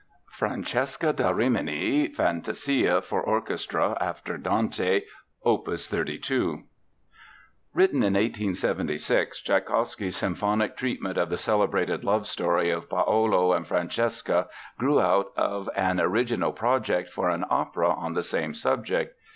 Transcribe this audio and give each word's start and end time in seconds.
Francesca 0.31 1.13
da 1.13 1.29
Rimini, 1.29 2.07
FANTASIA 2.07 3.03
FOR 3.03 3.21
ORCHESTRA 3.21 3.99
(AFTER 4.01 4.35
DANTE), 4.39 5.03
OPUS 5.45 5.87
32 5.87 6.63
Written 7.75 7.97
in 8.01 8.15
1876, 8.15 9.43
Tschaikowsky's 9.43 10.17
symphonic 10.17 10.75
treatment 10.75 11.19
of 11.19 11.29
the 11.29 11.37
celebrated 11.37 12.03
love 12.03 12.25
story 12.25 12.71
of 12.71 12.89
Paolo 12.89 13.53
and 13.53 13.67
Francesca 13.67 14.47
grew 14.79 14.99
out 14.99 15.27
of 15.37 15.69
an 15.75 15.99
original 15.99 16.51
project 16.51 17.11
for 17.11 17.29
an 17.29 17.45
opera 17.51 17.89
on 17.93 18.15
the 18.15 18.23
same 18.23 18.55
subject. 18.55 19.13